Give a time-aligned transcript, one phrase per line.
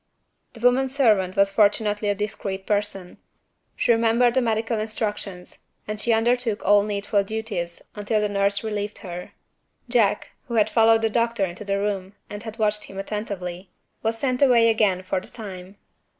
[0.53, 3.19] The woman servant was fortunately a discreet person.
[3.75, 8.97] She remembered the medical instructions, and she undertook all needful duties, until the nurse relieved
[9.05, 9.33] her.
[9.89, 13.69] Jack (who had followed the doctor into the room, and had watched him attentively)
[14.01, 15.75] was sent away again for the time.